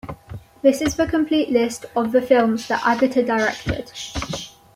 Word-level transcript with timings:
This 0.63 0.81
is 0.81 0.95
the 0.95 1.05
complete 1.05 1.51
list 1.51 1.85
of 1.95 2.11
the 2.11 2.23
films 2.23 2.67
that 2.69 2.83
Agata 2.87 3.21
directed. 3.23 3.91